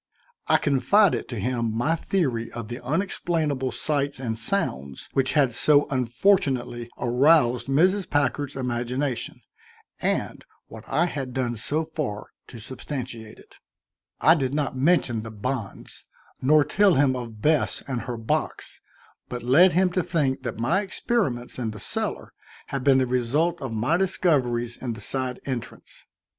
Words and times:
I 0.47 0.57
confided 0.57 1.29
to 1.29 1.37
him 1.39 1.71
my 1.77 1.95
theory 1.95 2.51
of 2.53 2.69
the 2.69 2.83
unexplainable 2.83 3.71
sights 3.71 4.19
and 4.19 4.35
sounds 4.35 5.07
which 5.13 5.33
had 5.33 5.53
so 5.53 5.85
unfortunately 5.91 6.89
aroused 6.97 7.67
Mrs. 7.67 8.09
Packard's 8.09 8.55
imagination, 8.55 9.41
and 10.01 10.43
what 10.65 10.85
I 10.87 11.05
had 11.05 11.35
done 11.35 11.55
so 11.55 11.85
far 11.85 12.29
to 12.47 12.57
substantiate 12.57 13.37
it. 13.37 13.57
I 14.19 14.33
did 14.33 14.55
not 14.55 14.75
mention 14.75 15.21
the 15.21 15.29
bonds, 15.29 16.03
nor 16.41 16.63
tell 16.63 16.95
him 16.95 17.15
of 17.15 17.39
Bess 17.39 17.83
and 17.87 18.01
her 18.01 18.17
box, 18.17 18.81
but 19.29 19.43
led 19.43 19.73
him 19.73 19.91
to 19.91 20.01
think 20.01 20.41
that 20.41 20.57
my 20.57 20.81
experiments 20.81 21.59
in 21.59 21.69
the 21.69 21.79
cellar 21.79 22.33
had 22.69 22.83
been 22.83 22.97
the 22.97 23.05
result 23.05 23.61
of 23.61 23.71
my 23.71 23.97
discoveries 23.97 24.77
in 24.77 24.93
the 24.93 24.99
side 25.01 25.39
entrance. 25.45 26.07